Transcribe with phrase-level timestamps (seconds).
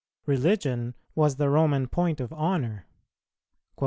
[0.25, 2.87] Religion was the Roman point of honour.